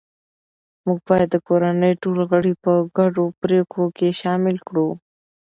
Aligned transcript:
موږ 0.85 0.99
باید 1.09 1.27
د 1.31 1.35
کورنۍ 1.47 1.93
ټول 2.03 2.17
غړي 2.31 2.53
په 2.63 2.71
ګډو 2.97 3.23
پریکړو 3.41 3.85
کې 3.97 4.17
شامل 4.21 4.55
کړو 4.67 4.87